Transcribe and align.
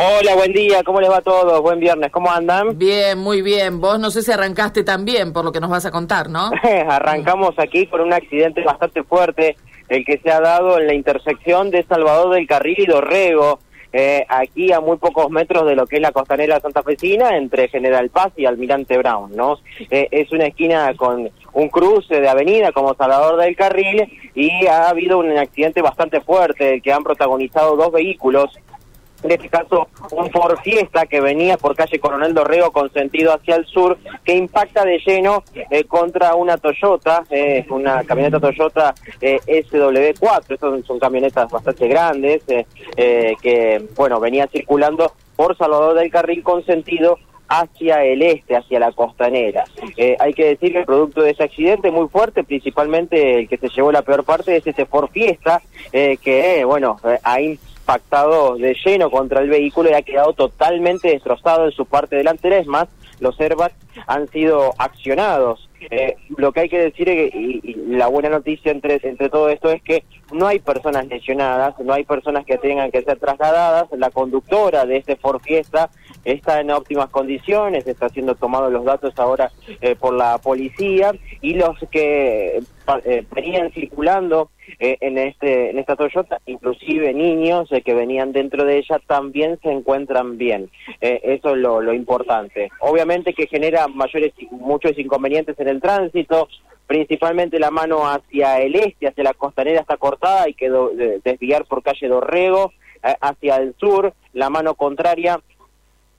Hola, 0.00 0.36
buen 0.36 0.52
día, 0.52 0.84
¿cómo 0.84 1.00
les 1.00 1.10
va 1.10 1.16
a 1.16 1.22
todos? 1.22 1.60
Buen 1.60 1.80
viernes, 1.80 2.12
¿cómo 2.12 2.30
andan? 2.30 2.78
Bien, 2.78 3.18
muy 3.18 3.42
bien. 3.42 3.80
Vos 3.80 3.98
no 3.98 4.12
sé 4.12 4.22
si 4.22 4.30
arrancaste 4.30 4.84
también, 4.84 5.32
por 5.32 5.44
lo 5.44 5.50
que 5.50 5.58
nos 5.58 5.70
vas 5.70 5.86
a 5.86 5.90
contar, 5.90 6.30
¿no? 6.30 6.52
Arrancamos 6.88 7.58
aquí 7.58 7.88
con 7.88 8.02
un 8.02 8.12
accidente 8.12 8.62
bastante 8.62 9.02
fuerte, 9.02 9.56
el 9.88 10.04
que 10.04 10.18
se 10.18 10.30
ha 10.30 10.38
dado 10.38 10.78
en 10.78 10.86
la 10.86 10.94
intersección 10.94 11.72
de 11.72 11.82
Salvador 11.82 12.36
del 12.36 12.46
Carril 12.46 12.76
y 12.78 12.86
Dorrego, 12.86 13.58
eh, 13.92 14.24
aquí 14.28 14.70
a 14.70 14.78
muy 14.78 14.98
pocos 14.98 15.30
metros 15.30 15.66
de 15.66 15.74
lo 15.74 15.84
que 15.84 15.96
es 15.96 16.02
la 16.02 16.12
costanera 16.12 16.60
santafesina, 16.60 17.36
entre 17.36 17.66
General 17.66 18.08
Paz 18.08 18.32
y 18.36 18.46
Almirante 18.46 18.98
Brown, 18.98 19.34
¿no? 19.34 19.58
Eh, 19.90 20.06
es 20.12 20.30
una 20.30 20.46
esquina 20.46 20.94
con 20.94 21.28
un 21.54 21.68
cruce 21.70 22.20
de 22.20 22.28
avenida 22.28 22.70
como 22.70 22.94
Salvador 22.94 23.40
del 23.40 23.56
Carril 23.56 24.30
y 24.36 24.64
ha 24.68 24.90
habido 24.90 25.18
un 25.18 25.36
accidente 25.36 25.82
bastante 25.82 26.20
fuerte 26.20 26.80
que 26.82 26.92
han 26.92 27.02
protagonizado 27.02 27.74
dos 27.74 27.90
vehículos 27.90 28.56
en 29.22 29.32
este 29.32 29.48
caso 29.48 29.88
un 30.12 30.30
Ford 30.30 30.58
Fiesta 30.62 31.06
que 31.06 31.20
venía 31.20 31.56
por 31.56 31.74
calle 31.74 31.98
Coronel 31.98 32.34
Dorrego 32.34 32.70
con 32.70 32.92
sentido 32.92 33.32
hacia 33.32 33.56
el 33.56 33.66
sur, 33.66 33.98
que 34.24 34.34
impacta 34.34 34.84
de 34.84 34.98
lleno 35.04 35.42
eh, 35.54 35.84
contra 35.84 36.34
una 36.34 36.56
Toyota, 36.56 37.24
eh, 37.30 37.66
una 37.70 38.04
camioneta 38.04 38.40
Toyota 38.40 38.94
eh, 39.20 39.38
SW4, 39.46 40.44
estas 40.48 40.86
son, 40.86 40.98
camionetas 40.98 41.50
bastante 41.50 41.88
grandes, 41.88 42.42
eh, 42.96 43.34
que 43.42 43.84
bueno, 43.96 44.20
venía 44.20 44.46
circulando 44.46 45.12
por 45.36 45.56
Salvador 45.56 45.96
del 45.96 46.10
Carril 46.10 46.42
con 46.42 46.64
sentido 46.64 47.18
hacia 47.48 48.04
el 48.04 48.20
este, 48.20 48.56
hacia 48.56 48.78
la 48.78 48.92
costanera. 48.92 49.64
hay 50.18 50.34
que 50.34 50.44
decir 50.44 50.72
que 50.72 50.80
el 50.80 50.84
producto 50.84 51.22
de 51.22 51.30
ese 51.30 51.44
accidente 51.44 51.90
muy 51.90 52.06
fuerte, 52.08 52.44
principalmente 52.44 53.40
el 53.40 53.48
que 53.48 53.56
se 53.56 53.70
llevó 53.70 53.90
la 53.90 54.02
peor 54.02 54.24
parte, 54.24 54.56
es 54.56 54.66
ese 54.66 54.84
Ford 54.84 55.08
Fiesta, 55.10 55.62
que, 55.90 56.62
bueno, 56.66 56.98
ahí 57.22 57.58
impactado 57.88 58.56
de 58.56 58.76
lleno 58.84 59.10
contra 59.10 59.40
el 59.40 59.48
vehículo 59.48 59.90
y 59.90 59.94
ha 59.94 60.02
quedado 60.02 60.34
totalmente 60.34 61.08
destrozado 61.08 61.64
en 61.64 61.72
su 61.72 61.86
parte 61.86 62.16
delantera. 62.16 62.58
Es 62.58 62.66
más, 62.66 62.86
los 63.18 63.40
airbags 63.40 63.74
han 64.06 64.28
sido 64.28 64.74
accionados. 64.76 65.70
Eh, 65.90 66.16
lo 66.36 66.52
que 66.52 66.60
hay 66.60 66.68
que 66.68 66.80
decir 66.80 67.08
y, 67.08 67.76
la 67.88 68.08
buena 68.08 68.28
noticia 68.28 68.72
entre, 68.72 69.00
entre 69.02 69.30
todo 69.30 69.48
esto 69.48 69.70
es 69.70 69.80
que 69.82 70.04
no 70.32 70.46
hay 70.46 70.58
personas 70.58 71.06
lesionadas, 71.06 71.78
no 71.80 71.94
hay 71.94 72.04
personas 72.04 72.44
que 72.44 72.58
tengan 72.58 72.90
que 72.90 73.02
ser 73.02 73.18
trasladadas. 73.18 73.88
La 73.92 74.10
conductora 74.10 74.84
de 74.84 74.98
este 74.98 75.16
Ford 75.16 75.40
Fiesta 75.40 75.88
está 76.32 76.60
en 76.60 76.70
óptimas 76.70 77.08
condiciones, 77.10 77.86
está 77.86 78.08
siendo 78.08 78.34
tomados 78.34 78.72
los 78.72 78.84
datos 78.84 79.18
ahora 79.18 79.50
eh, 79.80 79.96
por 79.96 80.14
la 80.14 80.38
policía 80.38 81.12
y 81.40 81.54
los 81.54 81.78
que 81.90 82.60
eh, 83.04 83.24
venían 83.34 83.70
circulando 83.72 84.50
eh, 84.78 84.96
en 85.00 85.18
este 85.18 85.70
en 85.70 85.78
esta 85.78 85.94
Toyota, 85.94 86.40
inclusive 86.46 87.12
niños 87.12 87.70
eh, 87.70 87.82
que 87.82 87.92
venían 87.92 88.32
dentro 88.32 88.64
de 88.64 88.78
ella 88.78 88.98
también 89.06 89.58
se 89.62 89.70
encuentran 89.70 90.38
bien. 90.38 90.70
eso 91.00 91.54
es 91.54 91.58
lo, 91.58 91.92
importante. 91.92 92.70
Obviamente 92.80 93.34
que 93.34 93.46
genera 93.46 93.88
mayores 93.88 94.32
muchos 94.50 94.98
inconvenientes 94.98 95.58
en 95.60 95.68
el 95.68 95.82
tránsito, 95.82 96.48
principalmente 96.86 97.58
la 97.58 97.70
mano 97.70 98.08
hacia 98.08 98.60
el 98.60 98.74
este, 98.74 99.08
hacia 99.08 99.24
la 99.24 99.34
costanera 99.34 99.80
está 99.80 99.98
cortada, 99.98 100.44
hay 100.44 100.54
que 100.54 100.70
desviar 101.24 101.66
por 101.66 101.82
calle 101.82 102.08
Dorrego, 102.08 102.72
hacia 103.02 103.56
el 103.56 103.74
sur, 103.78 104.14
la 104.32 104.48
mano 104.48 104.74
contraria 104.74 105.40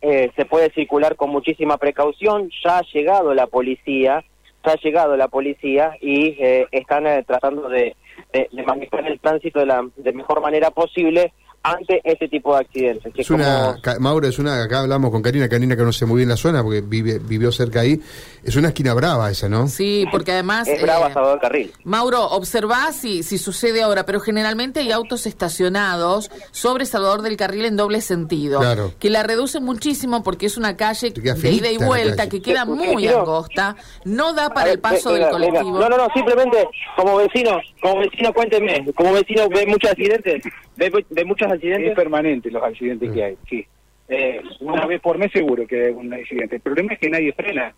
se 0.02 0.46
puede 0.46 0.72
circular 0.72 1.16
con 1.16 1.30
muchísima 1.30 1.78
precaución, 1.78 2.50
ya 2.64 2.80
ha 2.80 2.82
llegado 2.94 3.34
la 3.34 3.48
policía, 3.48 4.24
ha 4.70 4.76
llegado 4.76 5.18
la 5.18 5.28
policía 5.28 5.94
y 6.02 6.36
eh, 6.40 6.68
están 6.72 7.08
eh, 7.08 7.24
tratando 7.26 7.70
de, 7.70 7.96
de, 8.34 8.64
manejar 8.64 9.08
el 9.08 9.20
tránsito 9.20 9.60
de 9.60 9.66
la 9.66 9.88
de 9.96 10.14
mejor 10.14 10.42
manera 10.42 10.72
posible 10.72 11.34
ante 11.62 12.00
este 12.04 12.30
tipo 12.30 12.54
de 12.54 12.62
accidentes. 12.62 13.14
es 13.18 13.30
una, 13.30 13.78
Mauro, 14.00 14.28
es 14.28 14.40
una, 14.40 14.64
acá 14.64 14.80
hablamos 14.80 15.12
con 15.12 15.22
Karina, 15.22 15.50
Karina 15.50 15.76
que 15.76 15.82
conoce 15.82 16.06
muy 16.06 16.18
bien 16.18 16.30
la 16.30 16.38
zona 16.38 16.64
porque 16.64 16.82
vive, 16.82 17.20
vivió 17.20 17.52
cerca 17.52 17.82
ahí, 17.82 18.00
es 18.44 18.56
una 18.56 18.70
esquina 18.70 18.94
brava 18.94 19.30
esa, 19.30 19.50
¿no? 19.50 19.68
Sí, 19.68 20.06
porque 20.12 20.32
además... 20.32 20.68
Es 20.68 20.82
brava 20.82 21.10
eh, 21.10 21.14
Salvador 21.14 21.40
Carril. 21.40 21.72
Mauro, 21.84 22.26
observá 22.26 22.92
si, 22.92 23.24
si 23.24 23.38
sucede 23.38 23.82
ahora, 23.82 24.06
pero 24.06 24.20
generalmente 24.20 24.80
hay 24.80 24.92
autos 24.92 25.26
estacionados 25.26 26.32
sobre 26.52 26.86
Salvador 26.86 27.22
del 27.22 27.38
Carril 27.38 27.66
en 27.66 27.78
doble 27.78 28.02
sentido, 28.02 28.60
claro. 28.60 28.94
que 29.00 29.10
la 29.10 29.24
reducen 29.24 29.64
muchísimo 29.64 30.24
porque 30.24 30.46
es 30.46 30.58
una 30.58 30.78
calle 30.78 31.12
de 31.12 31.52
ida 31.52 31.72
y 31.72 31.78
vuelta 31.78 32.30
que 32.30 32.42
queda 32.42 32.66
muy 32.66 33.08
angosta, 33.08 33.76
no 34.06 34.34
da 34.34 34.50
para 34.50 34.72
el 34.72 34.80
paso 34.80 35.14
del 35.14 35.30
colectivo. 35.30 35.80
No, 35.80 35.90
no, 35.90 35.98
no, 35.98 36.08
simplemente 36.14 36.68
como 36.96 37.18
vecino, 37.18 37.60
como 37.82 38.00
vecino 38.00 38.34
cuéntenme, 38.34 38.86
como 38.94 39.14
vecino 39.14 39.48
ve 39.50 39.66
muchos 39.66 39.92
accidentes, 39.92 40.44
ve, 40.76 41.06
ve 41.10 41.26
muchos 41.26 41.52
accidentes? 41.52 41.90
Es 41.90 41.96
permanente 41.96 42.52
los 42.52 42.64
accidentes 42.64 43.12
que 43.12 43.24
hay, 43.24 43.38
sí. 43.50 43.66
Eh, 44.10 44.42
una 44.62 44.88
vez 44.88 45.00
por 45.02 45.18
mes 45.20 45.32
seguro 45.32 45.68
que 45.68 45.86
hay 45.86 45.92
un 45.92 46.12
accidente. 46.12 46.56
El 46.56 46.62
problema 46.62 46.94
es 46.94 47.00
que 47.00 47.10
nadie 47.10 47.32
frena. 47.34 47.74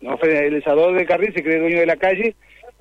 No. 0.00 0.18
El 0.22 0.54
desador 0.54 0.96
de 0.96 1.06
carril 1.06 1.32
se 1.34 1.42
cree 1.42 1.58
dueño 1.58 1.80
de 1.80 1.86
la 1.86 1.96
calle 1.96 2.34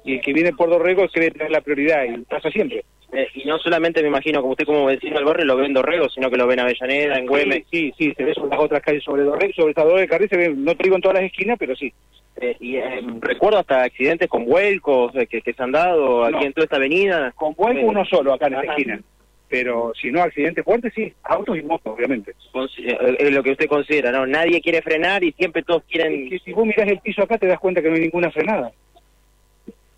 y 0.03 0.15
el 0.15 0.21
que 0.21 0.33
viene 0.33 0.53
por 0.53 0.69
Dorrego 0.69 1.07
cree 1.09 1.31
tener 1.31 1.51
la 1.51 1.61
prioridad 1.61 2.03
y 2.05 2.17
pasa 2.23 2.49
siempre. 2.49 2.83
Eh, 3.11 3.27
y 3.33 3.45
no 3.45 3.57
solamente 3.57 4.01
me 4.01 4.07
imagino 4.07 4.39
como 4.41 4.51
usted 4.51 4.65
como 4.65 4.85
vecino 4.85 5.15
del 5.15 5.25
barrio 5.25 5.45
lo 5.45 5.57
ve 5.57 5.65
en 5.65 5.73
Dorrego, 5.73 6.09
sino 6.09 6.29
que 6.29 6.37
lo 6.37 6.45
ve 6.45 6.53
en 6.53 6.59
Avellaneda, 6.59 7.17
en 7.17 7.25
Güemes. 7.25 7.63
Sí, 7.71 7.91
sí, 7.97 8.13
se 8.15 8.23
ve 8.23 8.33
sobre 8.33 8.51
las 8.51 8.59
otras 8.59 8.81
calles 8.81 9.03
sobre 9.03 9.23
Dorrego, 9.23 9.53
sobre 9.53 9.69
el 9.69 9.75
desador 9.75 9.99
de 9.99 10.07
carril 10.07 10.29
se 10.29 10.37
ve, 10.37 10.53
no 10.55 10.75
te 10.75 10.83
digo 10.83 10.95
en 10.95 11.01
todas 11.01 11.15
las 11.15 11.25
esquinas, 11.25 11.57
pero 11.57 11.75
sí. 11.75 11.91
Eh, 12.39 12.55
y 12.59 12.79
recuerdo 13.19 13.57
hasta 13.59 13.83
accidentes 13.83 14.29
con 14.29 14.45
vuelcos 14.45 15.11
que, 15.29 15.41
se 15.41 15.63
han 15.63 15.71
dado 15.71 16.23
aquí 16.23 16.45
en 16.45 16.53
toda 16.53 16.65
esta 16.65 16.77
avenida. 16.77 17.33
Con 17.35 17.53
vuelco 17.53 17.85
uno 17.85 18.05
solo 18.05 18.33
acá 18.33 18.47
en 18.47 18.53
la 18.53 18.61
esquina 18.61 19.01
pero 19.49 19.91
si 19.99 20.11
no 20.11 20.21
accidentes 20.21 20.63
fuertes, 20.63 20.93
sí, 20.95 21.11
autos 21.23 21.57
y 21.57 21.63
motos, 21.63 21.93
obviamente. 21.95 22.35
Eh, 22.77 23.15
es 23.17 23.31
lo 23.31 23.41
que 23.41 23.51
usted 23.51 23.67
considera, 23.67 24.11
¿no? 24.11 24.27
Nadie 24.27 24.61
quiere 24.61 24.81
frenar 24.81 25.23
y 25.23 25.31
siempre 25.31 25.63
todos 25.63 25.83
quieren... 25.89 26.29
si 26.43 26.53
vos 26.53 26.65
mirás 26.65 26.87
el 26.87 26.99
piso 26.99 27.23
acá 27.23 27.37
te 27.37 27.47
das 27.47 27.59
cuenta 27.59 27.81
que 27.81 27.89
no 27.89 27.95
hay 27.95 28.01
ninguna 28.01 28.29
frenada. 28.29 28.71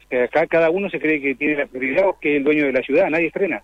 Que 0.09 0.23
acá 0.23 0.47
cada 0.47 0.69
uno 0.69 0.89
se 0.89 1.00
cree 1.00 1.22
que 1.22 1.35
tiene 1.35 1.56
la 1.56 1.66
prioridad 1.66 2.07
o 2.07 2.19
que 2.19 2.31
es 2.31 2.38
el 2.38 2.44
dueño 2.45 2.66
de 2.66 2.73
la 2.73 2.81
ciudad, 2.81 3.09
nadie 3.09 3.29
frena. 3.29 3.62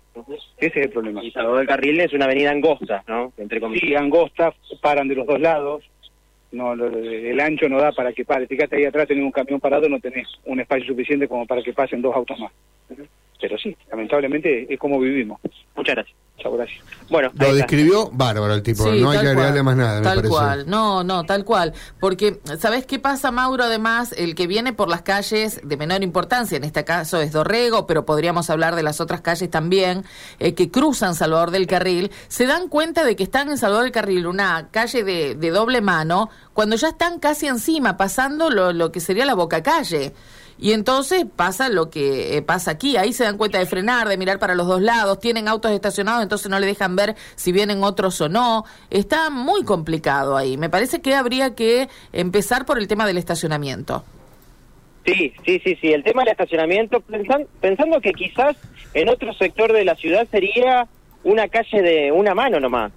Ese 0.58 0.80
es 0.80 0.86
el 0.86 0.90
problema. 0.90 1.24
Y 1.24 1.30
Salvador 1.30 1.58
del 1.58 1.68
Carril 1.68 2.00
es 2.00 2.12
una 2.12 2.26
avenida 2.26 2.50
angosta, 2.50 3.02
¿no? 3.06 3.32
Entre 3.38 3.60
Sí, 3.78 3.94
angosta, 3.94 4.52
paran 4.82 5.08
de 5.08 5.14
los 5.14 5.26
dos 5.26 5.40
lados, 5.40 5.88
no 6.52 6.72
el 6.72 7.40
ancho 7.40 7.68
no 7.68 7.80
da 7.80 7.92
para 7.92 8.12
que 8.12 8.24
pare. 8.24 8.46
Fíjate 8.46 8.76
ahí 8.76 8.84
atrás 8.84 9.08
tenés 9.08 9.24
un 9.24 9.32
camión 9.32 9.60
parado, 9.60 9.88
no 9.88 10.00
tenés 10.00 10.26
un 10.44 10.60
espacio 10.60 10.86
suficiente 10.86 11.28
como 11.28 11.46
para 11.46 11.62
que 11.62 11.72
pasen 11.72 12.02
dos 12.02 12.14
autos 12.14 12.38
más 12.38 12.52
pero 13.40 13.56
sí, 13.58 13.76
lamentablemente 13.90 14.72
es 14.72 14.78
como 14.78 14.98
vivimos. 15.00 15.40
Muchas 15.76 15.94
gracias. 15.94 16.16
Muchas 16.36 16.52
gracias. 16.52 16.84
Bueno, 17.10 17.30
lo 17.34 17.54
describió 17.54 18.10
bárbaro 18.12 18.54
el 18.54 18.62
tipo, 18.62 18.86
no 18.92 19.10
hay 19.10 19.20
que 19.20 19.28
agregarle 19.28 19.62
más 19.62 19.76
nada. 19.76 20.02
Tal 20.02 20.22
cual, 20.28 20.68
no, 20.68 21.02
no, 21.02 21.24
tal 21.24 21.44
cual. 21.44 21.72
Porque, 21.98 22.40
¿sabes 22.58 22.86
qué 22.86 23.00
pasa, 23.00 23.32
Mauro? 23.32 23.64
Además, 23.64 24.14
el 24.16 24.36
que 24.36 24.46
viene 24.46 24.72
por 24.72 24.88
las 24.88 25.02
calles 25.02 25.60
de 25.64 25.76
menor 25.76 26.04
importancia, 26.04 26.56
en 26.56 26.62
este 26.62 26.84
caso 26.84 27.20
es 27.20 27.32
Dorrego, 27.32 27.88
pero 27.88 28.04
podríamos 28.04 28.50
hablar 28.50 28.76
de 28.76 28.84
las 28.84 29.00
otras 29.00 29.20
calles 29.20 29.50
también, 29.50 30.04
eh, 30.38 30.54
que 30.54 30.70
cruzan 30.70 31.16
Salvador 31.16 31.50
del 31.50 31.66
Carril, 31.66 32.12
se 32.28 32.46
dan 32.46 32.68
cuenta 32.68 33.04
de 33.04 33.16
que 33.16 33.24
están 33.24 33.50
en 33.50 33.58
Salvador 33.58 33.84
del 33.84 33.92
Carril, 33.92 34.26
una 34.28 34.68
calle 34.70 35.02
de, 35.02 35.34
de 35.34 35.50
doble 35.50 35.80
mano, 35.80 36.30
cuando 36.52 36.76
ya 36.76 36.90
están 36.90 37.18
casi 37.18 37.48
encima, 37.48 37.96
pasando 37.96 38.50
lo, 38.50 38.72
lo 38.72 38.92
que 38.92 39.00
sería 39.00 39.24
la 39.24 39.34
boca 39.34 39.62
calle. 39.62 40.12
Y 40.58 40.72
entonces 40.72 41.24
pasa 41.36 41.68
lo 41.68 41.88
que 41.88 42.36
eh, 42.36 42.42
pasa 42.42 42.72
aquí, 42.72 42.96
ahí 42.96 43.12
se 43.12 43.24
dan 43.24 43.38
cuenta 43.38 43.58
de 43.58 43.66
frenar, 43.66 44.08
de 44.08 44.16
mirar 44.16 44.40
para 44.40 44.56
los 44.56 44.66
dos 44.66 44.82
lados, 44.82 45.20
tienen 45.20 45.46
autos 45.46 45.70
estacionados, 45.70 46.22
entonces 46.22 46.50
no 46.50 46.58
le 46.58 46.66
dejan 46.66 46.96
ver 46.96 47.14
si 47.36 47.52
vienen 47.52 47.84
otros 47.84 48.20
o 48.20 48.28
no. 48.28 48.64
Está 48.90 49.30
muy 49.30 49.62
complicado 49.64 50.36
ahí. 50.36 50.56
Me 50.56 50.68
parece 50.68 51.00
que 51.00 51.14
habría 51.14 51.54
que 51.54 51.88
empezar 52.12 52.66
por 52.66 52.78
el 52.78 52.88
tema 52.88 53.06
del 53.06 53.18
estacionamiento. 53.18 54.04
Sí, 55.06 55.32
sí, 55.46 55.60
sí, 55.64 55.78
sí. 55.80 55.92
El 55.92 56.02
tema 56.02 56.22
del 56.22 56.32
estacionamiento, 56.32 57.02
pensando 57.60 58.00
que 58.00 58.12
quizás 58.12 58.56
en 58.94 59.08
otro 59.08 59.32
sector 59.34 59.72
de 59.72 59.84
la 59.84 59.94
ciudad 59.94 60.26
sería 60.30 60.86
una 61.24 61.48
calle 61.48 61.82
de 61.82 62.12
una 62.12 62.34
mano 62.34 62.60
nomás. 62.60 62.92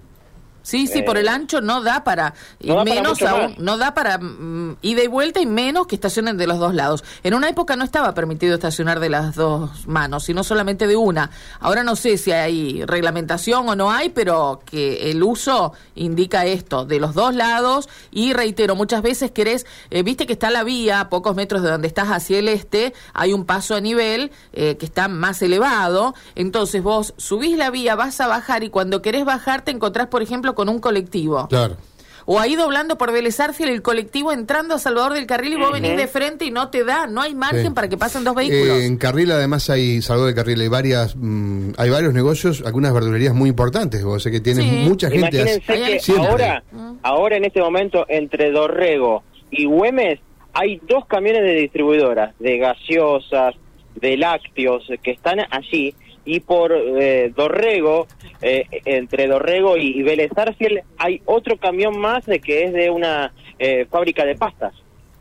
Sí, 0.62 0.86
sí, 0.86 1.02
por 1.02 1.16
el 1.16 1.26
eh, 1.26 1.30
ancho 1.30 1.60
no 1.60 1.82
da 1.82 2.04
para, 2.04 2.34
y 2.60 2.72
menos 2.72 3.20
aún, 3.22 3.54
no 3.58 3.78
da 3.78 3.94
para 3.94 4.18
mm, 4.18 4.76
ida 4.82 5.02
y 5.02 5.08
vuelta 5.08 5.40
y 5.40 5.46
menos 5.46 5.86
que 5.86 5.96
estacionen 5.96 6.36
de 6.36 6.46
los 6.46 6.58
dos 6.58 6.74
lados. 6.74 7.04
En 7.22 7.34
una 7.34 7.48
época 7.48 7.76
no 7.76 7.84
estaba 7.84 8.14
permitido 8.14 8.54
estacionar 8.54 9.00
de 9.00 9.10
las 9.10 9.34
dos 9.34 9.86
manos, 9.86 10.24
sino 10.24 10.44
solamente 10.44 10.86
de 10.86 10.96
una. 10.96 11.30
Ahora 11.60 11.82
no 11.82 11.96
sé 11.96 12.16
si 12.16 12.32
hay 12.32 12.84
reglamentación 12.84 13.68
o 13.68 13.74
no 13.74 13.90
hay, 13.90 14.10
pero 14.10 14.62
que 14.64 15.10
el 15.10 15.22
uso 15.22 15.72
indica 15.94 16.46
esto, 16.46 16.84
de 16.84 17.00
los 17.00 17.14
dos 17.14 17.34
lados. 17.34 17.88
Y 18.10 18.32
reitero, 18.32 18.76
muchas 18.76 19.02
veces 19.02 19.30
querés, 19.30 19.66
eh, 19.90 20.02
viste 20.02 20.26
que 20.26 20.32
está 20.32 20.50
la 20.50 20.64
vía, 20.64 21.00
a 21.00 21.08
pocos 21.08 21.34
metros 21.34 21.62
de 21.62 21.70
donde 21.70 21.88
estás 21.88 22.08
hacia 22.08 22.38
el 22.38 22.48
este, 22.48 22.94
hay 23.14 23.32
un 23.32 23.44
paso 23.44 23.74
a 23.74 23.80
nivel 23.80 24.30
eh, 24.52 24.76
que 24.76 24.86
está 24.86 25.08
más 25.08 25.42
elevado. 25.42 26.14
Entonces 26.34 26.82
vos 26.82 27.14
subís 27.16 27.56
la 27.56 27.70
vía, 27.70 27.96
vas 27.96 28.20
a 28.20 28.26
bajar 28.26 28.62
y 28.62 28.70
cuando 28.70 29.02
querés 29.02 29.24
bajar 29.24 29.62
te 29.62 29.70
encontrás, 29.70 30.06
por 30.06 30.22
ejemplo, 30.22 30.51
con 30.54 30.68
un 30.68 30.78
colectivo. 30.80 31.46
Claro. 31.48 31.76
O 32.24 32.38
ahí 32.38 32.54
doblando 32.54 32.96
por 32.96 33.10
Vélez 33.10 33.40
Arfiel 33.40 33.68
el 33.70 33.82
colectivo 33.82 34.30
entrando 34.30 34.76
a 34.76 34.78
Salvador 34.78 35.12
del 35.14 35.26
Carril 35.26 35.54
y 35.54 35.56
vos 35.56 35.72
venís 35.72 35.96
de 35.96 36.06
frente 36.06 36.44
y 36.44 36.52
no 36.52 36.68
te 36.68 36.84
da, 36.84 37.08
no 37.08 37.20
hay 37.20 37.34
margen 37.34 37.66
Sí. 37.66 37.70
para 37.70 37.88
que 37.88 37.96
pasen 37.96 38.22
dos 38.22 38.36
vehículos. 38.36 38.78
Eh, 38.78 38.86
en 38.86 38.96
Carril 38.96 39.32
además 39.32 39.68
hay, 39.70 40.00
salvo 40.02 40.26
de 40.26 40.32
Carril, 40.32 40.60
hay 40.60 40.68
varias, 40.68 41.16
mm, 41.16 41.72
hay 41.78 41.90
varios 41.90 42.14
negocios, 42.14 42.62
algunas 42.64 42.92
verdulerías 42.94 43.34
muy 43.34 43.50
importantes, 43.50 44.04
o 44.04 44.20
sea 44.20 44.30
que 44.30 44.40
tienen 44.40 44.70
Sí. 44.70 44.76
mucha 44.88 45.10
gente. 45.10 45.36
Imagínense 45.36 46.12
que 46.12 46.18
ahora, 46.20 46.62
Mm. 46.70 46.92
ahora 47.02 47.36
en 47.38 47.44
este 47.44 47.60
momento 47.60 48.06
entre 48.08 48.52
Dorrego 48.52 49.24
y 49.50 49.64
Güemes 49.64 50.20
hay 50.54 50.80
dos 50.88 51.04
camiones 51.06 51.42
de 51.42 51.54
distribuidoras, 51.56 52.34
de 52.38 52.56
gaseosas, 52.58 53.56
de 53.96 54.16
lácteos, 54.16 54.84
que 55.02 55.10
están 55.10 55.40
allí. 55.50 55.92
Y 56.24 56.40
por 56.40 56.72
eh, 56.72 57.32
Dorrego, 57.34 58.06
eh, 58.40 58.64
entre 58.84 59.26
Dorrego 59.26 59.76
y, 59.76 59.98
y 59.98 60.02
Vélez 60.02 60.30
Arfiel, 60.36 60.82
hay 60.98 61.20
otro 61.24 61.56
camión 61.56 61.98
más 61.98 62.24
de 62.26 62.38
que 62.40 62.64
es 62.64 62.72
de 62.72 62.90
una 62.90 63.32
eh, 63.58 63.86
fábrica 63.90 64.24
de 64.24 64.36
pastas. 64.36 64.72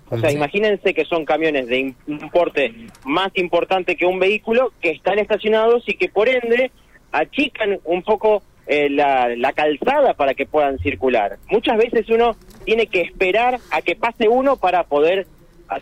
O 0.10 0.18
sea, 0.18 0.30
Sí. 0.30 0.36
imagínense 0.36 0.94
que 0.94 1.06
son 1.06 1.26
camiones 1.26 1.68
de 1.68 1.80
im- 1.80 1.96
un 2.08 2.30
porte 2.30 2.74
más 3.06 3.32
importante 3.36 3.96
que 3.96 4.06
un 4.06 4.20
vehículo 4.20 4.74
que 4.82 4.92
están 4.92 5.18
estacionados 5.20 5.84
y 5.88 5.94
que 5.96 6.10
por 6.10 6.28
ende 6.28 6.70
achican 7.12 7.80
un 7.86 8.04
poco 8.04 8.44
eh, 8.68 8.90
la, 8.90 9.30
la 9.36 9.54
calzada 9.54 10.14
para 10.14 10.34
que 10.34 10.46
puedan 10.46 10.78
circular. 10.80 11.38
Muchas 11.50 11.78
veces 11.78 12.08
uno 12.10 12.36
tiene 12.66 12.88
que 12.88 13.02
esperar 13.02 13.60
a 13.72 13.82
que 13.82 13.96
pase 13.96 14.28
uno 14.28 14.56
para 14.58 14.84
poder 14.84 15.26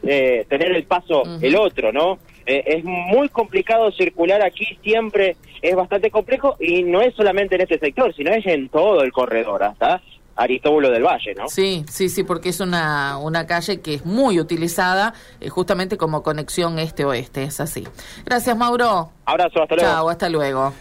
eh, 0.03 0.45
tener 0.47 0.71
el 0.75 0.83
paso 0.83 1.23
el 1.41 1.55
otro, 1.55 1.91
¿no? 1.91 2.19
Eh, 2.49 2.63
es 2.65 2.83
muy 2.83 3.29
complicado 3.29 3.91
circular 3.91 4.41
aquí, 4.43 4.65
siempre 4.81 5.37
es 5.61 5.75
bastante 5.75 6.09
complejo 6.09 6.55
y 6.59 6.81
no 6.81 6.99
es 6.99 7.13
solamente 7.13 7.53
en 7.53 7.61
este 7.61 7.77
sector, 7.77 8.11
sino 8.15 8.31
es 8.31 8.43
en 8.47 8.69
todo 8.69 9.03
el 9.03 9.11
corredor, 9.11 9.61
hasta 9.61 10.01
Aristóbulo 10.35 10.89
del 10.89 11.03
Valle, 11.03 11.35
¿no? 11.35 11.47
Sí, 11.47 11.85
sí, 11.87 12.09
sí, 12.09 12.23
porque 12.23 12.49
es 12.49 12.59
una, 12.59 13.19
una 13.19 13.45
calle 13.45 13.81
que 13.81 13.93
es 13.93 14.05
muy 14.05 14.39
utilizada 14.39 15.13
eh, 15.39 15.49
justamente 15.49 15.95
como 15.95 16.23
conexión 16.23 16.79
este-oeste, 16.79 17.43
es 17.43 17.59
así. 17.59 17.87
Gracias, 18.25 18.57
Mauro. 18.57 19.11
Abrazo, 19.25 19.61
hasta 19.61 19.75
luego. 19.75 19.91
Chao, 19.91 20.09
hasta 20.09 20.29
luego. 20.29 20.73